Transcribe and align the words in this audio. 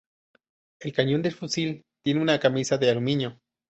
El 0.79 0.93
cañón 0.93 1.21
del 1.21 1.33
fusil 1.35 1.85
tiene 2.03 2.23
una 2.23 2.39
camisa 2.39 2.75
de 2.79 2.89
aluminio. 2.89 3.39